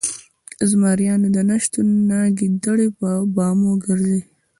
[0.35, 4.19] ـ زمريانو د نشتون نه ګيدړې په بامو ګرځي